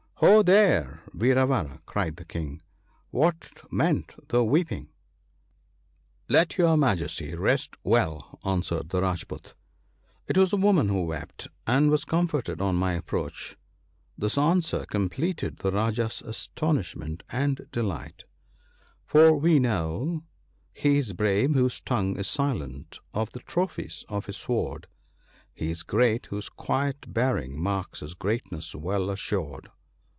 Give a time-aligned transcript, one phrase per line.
[0.21, 0.43] * Ho!
[0.43, 2.61] there, Vira vara!' cried the King,'
[3.09, 4.89] what meant the weeping?'
[5.89, 9.55] * Let your Majesty rest well!' answered the Rajpoot,
[9.89, 13.57] * it was a woman who wept, and was comforted on my approach.'
[14.15, 18.25] This answer completed the Rajah's astonish ment and delight;
[19.07, 20.23] for we know
[20.71, 24.85] —"He is brave whose tongue is silent of the trophies of his sword;
[25.51, 29.71] He is great whose quiet bearing marks his greatness well assured."